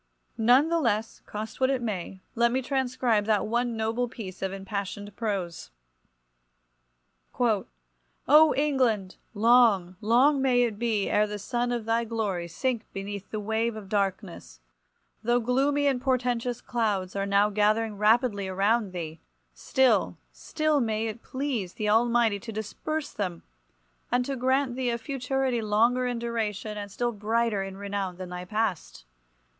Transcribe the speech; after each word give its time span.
None 0.39 0.69
the 0.69 0.79
less, 0.79 1.19
cost 1.27 1.61
what 1.61 1.69
it 1.69 1.79
may, 1.79 2.21
let 2.33 2.51
me 2.51 2.63
transcribe 2.63 3.25
that 3.25 3.45
one 3.45 3.77
noble 3.77 4.09
piece 4.09 4.41
of 4.41 4.51
impassioned 4.51 5.15
prose— 5.15 5.69
"O 7.39 7.67
England! 8.57 9.17
long, 9.35 9.97
long 10.01 10.41
may 10.41 10.63
it 10.63 10.79
be 10.79 11.07
ere 11.07 11.27
the 11.27 11.37
sun 11.37 11.71
of 11.71 11.85
thy 11.85 12.03
glory 12.03 12.47
sink 12.47 12.91
beneath 12.93 13.29
the 13.29 13.39
wave 13.39 13.75
of 13.75 13.89
darkness! 13.89 14.59
Though 15.21 15.39
gloomy 15.39 15.85
and 15.85 16.01
portentous 16.01 16.61
clouds 16.61 17.15
are 17.15 17.27
now 17.27 17.51
gathering 17.51 17.95
rapidly 17.99 18.47
around 18.47 18.93
thee, 18.93 19.19
still, 19.53 20.17
still 20.31 20.79
may 20.81 21.05
it 21.05 21.21
please 21.21 21.73
the 21.73 21.89
Almighty 21.89 22.39
to 22.39 22.51
disperse 22.51 23.11
them, 23.11 23.43
and 24.11 24.25
to 24.25 24.35
grant 24.35 24.75
thee 24.75 24.89
a 24.89 24.97
futurity 24.97 25.61
longer 25.61 26.07
in 26.07 26.17
duration 26.17 26.75
and 26.75 26.91
still 26.91 27.11
brighter 27.11 27.61
in 27.61 27.77
renown 27.77 28.17
than 28.17 28.29
thy 28.29 28.45
past! 28.45 29.05